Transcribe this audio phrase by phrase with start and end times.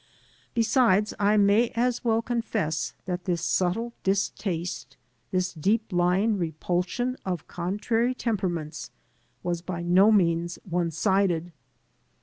[0.55, 4.97] Besides, I may as well confess that this subtle distaste—
[5.31, 8.89] ^this deep lying repulsion of contrary temperaments—
[9.45, 11.51] ^was by no means one sided.